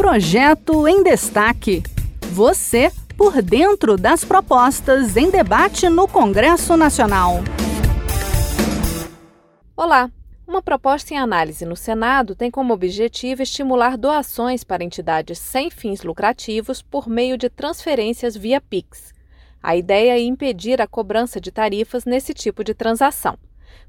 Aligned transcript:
Projeto 0.00 0.88
em 0.88 1.02
Destaque. 1.02 1.82
Você 2.32 2.90
por 3.18 3.42
dentro 3.42 3.98
das 3.98 4.24
propostas 4.24 5.14
em 5.14 5.30
debate 5.30 5.90
no 5.90 6.08
Congresso 6.08 6.74
Nacional. 6.74 7.40
Olá! 9.76 10.10
Uma 10.48 10.62
proposta 10.62 11.12
em 11.12 11.18
análise 11.18 11.66
no 11.66 11.76
Senado 11.76 12.34
tem 12.34 12.50
como 12.50 12.72
objetivo 12.72 13.42
estimular 13.42 13.98
doações 13.98 14.64
para 14.64 14.82
entidades 14.82 15.38
sem 15.38 15.68
fins 15.70 16.02
lucrativos 16.02 16.80
por 16.80 17.06
meio 17.06 17.36
de 17.36 17.50
transferências 17.50 18.34
via 18.34 18.58
Pix. 18.58 19.12
A 19.62 19.76
ideia 19.76 20.12
é 20.12 20.22
impedir 20.22 20.80
a 20.80 20.86
cobrança 20.86 21.38
de 21.38 21.52
tarifas 21.52 22.06
nesse 22.06 22.32
tipo 22.32 22.64
de 22.64 22.72
transação. 22.72 23.36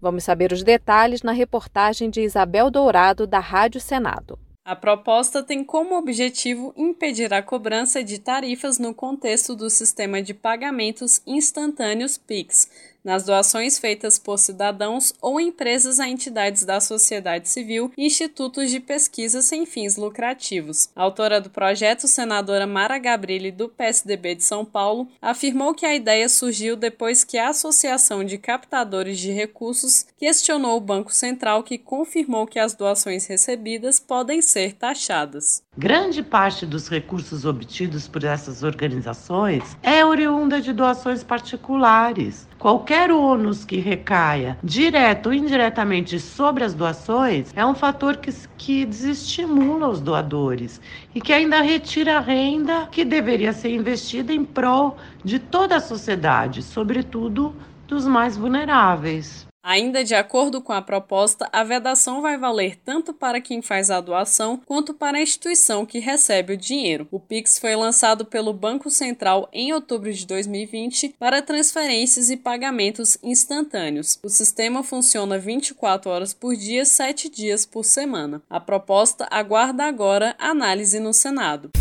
Vamos 0.00 0.22
saber 0.22 0.52
os 0.52 0.62
detalhes 0.62 1.22
na 1.22 1.32
reportagem 1.32 2.08
de 2.08 2.20
Isabel 2.20 2.70
Dourado, 2.70 3.26
da 3.26 3.40
Rádio 3.40 3.80
Senado. 3.80 4.38
A 4.66 4.74
proposta 4.74 5.44
tem 5.44 5.62
como 5.62 5.96
objetivo 5.96 6.74
impedir 6.76 7.32
a 7.32 7.40
cobrança 7.40 8.02
de 8.02 8.18
tarifas 8.18 8.80
no 8.80 8.92
contexto 8.92 9.54
do 9.54 9.70
sistema 9.70 10.20
de 10.20 10.34
pagamentos 10.34 11.22
instantâneos 11.24 12.18
PIX, 12.18 12.68
nas 13.06 13.22
doações 13.22 13.78
feitas 13.78 14.18
por 14.18 14.36
cidadãos 14.36 15.14
ou 15.22 15.40
empresas 15.40 16.00
a 16.00 16.08
entidades 16.08 16.64
da 16.64 16.80
sociedade 16.80 17.48
civil 17.48 17.92
e 17.96 18.04
institutos 18.04 18.68
de 18.68 18.80
pesquisa 18.80 19.40
sem 19.40 19.64
fins 19.64 19.96
lucrativos. 19.96 20.88
A 20.96 21.04
autora 21.04 21.40
do 21.40 21.48
projeto, 21.48 22.08
senadora 22.08 22.66
Mara 22.66 22.98
Gabrilli, 22.98 23.52
do 23.52 23.68
PSDB 23.68 24.34
de 24.34 24.42
São 24.42 24.64
Paulo, 24.64 25.06
afirmou 25.22 25.72
que 25.72 25.86
a 25.86 25.94
ideia 25.94 26.28
surgiu 26.28 26.74
depois 26.74 27.22
que 27.22 27.38
a 27.38 27.50
Associação 27.50 28.24
de 28.24 28.38
Captadores 28.38 29.20
de 29.20 29.30
Recursos 29.30 30.04
questionou 30.18 30.76
o 30.76 30.80
Banco 30.80 31.14
Central, 31.14 31.62
que 31.62 31.78
confirmou 31.78 32.44
que 32.44 32.58
as 32.58 32.74
doações 32.74 33.26
recebidas 33.26 34.00
podem 34.00 34.42
ser 34.42 34.72
taxadas. 34.72 35.62
Grande 35.78 36.22
parte 36.22 36.64
dos 36.64 36.88
recursos 36.88 37.44
obtidos 37.44 38.08
por 38.08 38.24
essas 38.24 38.62
organizações 38.62 39.76
é 39.82 40.02
oriunda 40.02 40.58
de 40.58 40.72
doações 40.72 41.22
particulares. 41.22 42.48
Qualquer 42.58 43.12
ônus 43.12 43.62
que 43.62 43.76
recaia, 43.76 44.56
direto 44.64 45.26
ou 45.26 45.34
indiretamente, 45.34 46.18
sobre 46.18 46.64
as 46.64 46.72
doações 46.72 47.52
é 47.54 47.66
um 47.66 47.74
fator 47.74 48.16
que, 48.16 48.32
que 48.56 48.86
desestimula 48.86 49.86
os 49.86 50.00
doadores 50.00 50.80
e 51.14 51.20
que 51.20 51.34
ainda 51.34 51.60
retira 51.60 52.16
a 52.16 52.20
renda 52.20 52.88
que 52.90 53.04
deveria 53.04 53.52
ser 53.52 53.68
investida 53.68 54.32
em 54.32 54.46
prol 54.46 54.96
de 55.22 55.38
toda 55.38 55.76
a 55.76 55.80
sociedade, 55.80 56.62
sobretudo 56.62 57.54
dos 57.86 58.06
mais 58.06 58.34
vulneráveis. 58.34 59.46
Ainda 59.68 60.04
de 60.04 60.14
acordo 60.14 60.60
com 60.60 60.72
a 60.72 60.80
proposta, 60.80 61.48
a 61.52 61.64
vedação 61.64 62.22
vai 62.22 62.38
valer 62.38 62.76
tanto 62.84 63.12
para 63.12 63.40
quem 63.40 63.60
faz 63.60 63.90
a 63.90 64.00
doação 64.00 64.62
quanto 64.64 64.94
para 64.94 65.18
a 65.18 65.20
instituição 65.20 65.84
que 65.84 65.98
recebe 65.98 66.52
o 66.52 66.56
dinheiro. 66.56 67.08
O 67.10 67.18
Pix 67.18 67.58
foi 67.58 67.74
lançado 67.74 68.24
pelo 68.24 68.52
Banco 68.52 68.88
Central 68.88 69.48
em 69.52 69.72
outubro 69.72 70.12
de 70.12 70.24
2020 70.24 71.16
para 71.18 71.42
transferências 71.42 72.30
e 72.30 72.36
pagamentos 72.36 73.18
instantâneos. 73.24 74.20
O 74.22 74.28
sistema 74.28 74.84
funciona 74.84 75.36
24 75.36 76.12
horas 76.12 76.32
por 76.32 76.54
dia, 76.54 76.84
7 76.84 77.28
dias 77.28 77.66
por 77.66 77.84
semana. 77.84 78.40
A 78.48 78.60
proposta 78.60 79.26
aguarda 79.32 79.82
agora 79.82 80.36
análise 80.38 81.00
no 81.00 81.12
Senado. 81.12 81.72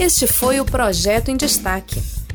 Este 0.00 0.26
foi 0.26 0.60
o 0.60 0.64
projeto 0.64 1.28
em 1.30 1.36
destaque. 1.36 2.13